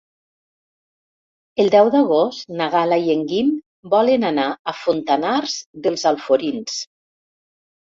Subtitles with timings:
[1.63, 3.53] El deu d'agost na Gal·la i en Guim
[3.93, 6.83] volen anar a Fontanars dels Alforins.